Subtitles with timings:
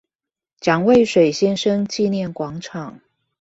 [0.59, 2.99] 蔣渭水先生紀念廣場